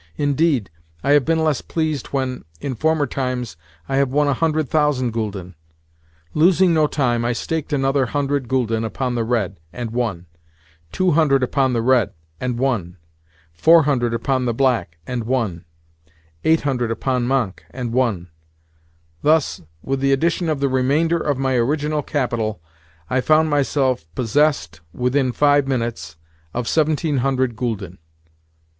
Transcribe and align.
Indeed, 0.17 0.71
I 1.03 1.11
have 1.11 1.25
been 1.25 1.43
less 1.43 1.61
pleased 1.61 2.07
when, 2.07 2.43
in 2.59 2.73
former 2.73 3.05
times, 3.05 3.55
I 3.87 3.97
have 3.97 4.09
won 4.09 4.27
a 4.27 4.33
hundred 4.33 4.67
thousand 4.67 5.13
gülden. 5.13 5.53
Losing 6.33 6.73
no 6.73 6.87
time, 6.87 7.23
I 7.23 7.33
staked 7.33 7.71
another 7.71 8.07
hundred 8.07 8.47
gülden 8.47 8.83
upon 8.83 9.13
the 9.13 9.23
red, 9.23 9.59
and 9.71 9.91
won; 9.91 10.25
two 10.91 11.11
hundred 11.11 11.43
upon 11.43 11.73
the 11.73 11.83
red, 11.83 12.13
and 12.39 12.57
won; 12.57 12.97
four 13.53 13.83
hundred 13.83 14.15
upon 14.15 14.45
the 14.45 14.55
black, 14.55 14.97
and 15.05 15.25
won; 15.25 15.65
eight 16.43 16.61
hundred 16.61 16.89
upon 16.89 17.27
manque, 17.27 17.63
and 17.69 17.93
won. 17.93 18.29
Thus, 19.21 19.61
with 19.83 19.99
the 19.99 20.13
addition 20.13 20.49
of 20.49 20.59
the 20.59 20.67
remainder 20.67 21.19
of 21.19 21.37
my 21.37 21.53
original 21.57 22.01
capital, 22.01 22.59
I 23.07 23.21
found 23.21 23.51
myself 23.51 24.07
possessed, 24.15 24.81
within 24.95 25.31
five 25.31 25.67
minutes, 25.67 26.17
of 26.55 26.67
seventeen 26.67 27.17
hundred 27.17 27.55
gülden. 27.55 27.99